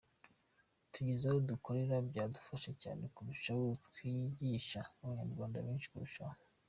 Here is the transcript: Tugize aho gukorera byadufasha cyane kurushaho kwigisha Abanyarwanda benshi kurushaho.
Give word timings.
Tugize 0.93 1.23
aho 1.27 1.39
gukorera 1.49 1.95
byadufasha 2.09 2.71
cyane 2.83 3.03
kurushaho 3.15 3.63
kwigisha 3.93 4.79
Abanyarwanda 5.03 5.59
benshi 5.65 5.89
kurushaho. 5.91 6.37